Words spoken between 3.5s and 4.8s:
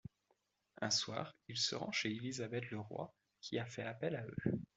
a fait appel à eux.